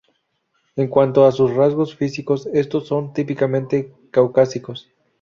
En 0.77 0.87
cuanto 0.87 1.25
a 1.27 1.31
sus 1.31 1.53
rasgos 1.53 1.95
físicos, 1.95 2.47
estos 2.53 2.87
son 2.87 3.13
típicamente 3.13 3.93
caucásicos. 4.09 4.89